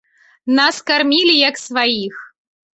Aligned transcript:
Нас 0.59 0.79
кармілі, 0.89 1.37
як 1.49 1.63
сваіх. 1.67 2.15